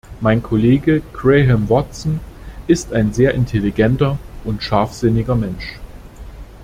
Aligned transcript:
Mein 0.19 0.41
Kollege 0.41 1.03
Graham 1.13 1.69
Watson 1.69 2.21
ist 2.65 2.91
ein 2.91 3.13
sehr 3.13 3.35
intelligenter 3.35 4.17
und 4.43 4.63
scharfsinniger 4.63 5.35
Mensch. 5.35 5.75